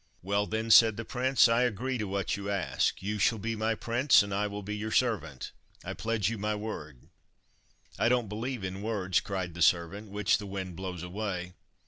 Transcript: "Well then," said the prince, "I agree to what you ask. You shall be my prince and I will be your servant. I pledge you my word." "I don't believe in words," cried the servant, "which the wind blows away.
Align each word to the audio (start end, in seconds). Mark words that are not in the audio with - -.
"Well 0.23 0.47
then," 0.47 0.71
said 0.71 0.97
the 0.97 1.05
prince, 1.05 1.47
"I 1.47 1.61
agree 1.61 1.99
to 1.99 2.07
what 2.07 2.35
you 2.35 2.49
ask. 2.49 3.03
You 3.03 3.19
shall 3.19 3.37
be 3.37 3.55
my 3.55 3.75
prince 3.75 4.23
and 4.23 4.33
I 4.33 4.47
will 4.47 4.63
be 4.63 4.75
your 4.75 4.89
servant. 4.89 5.51
I 5.85 5.93
pledge 5.93 6.27
you 6.27 6.39
my 6.39 6.55
word." 6.55 7.09
"I 7.99 8.09
don't 8.09 8.27
believe 8.27 8.63
in 8.63 8.81
words," 8.81 9.19
cried 9.19 9.53
the 9.53 9.61
servant, 9.61 10.09
"which 10.09 10.39
the 10.39 10.47
wind 10.47 10.75
blows 10.75 11.03
away. 11.03 11.53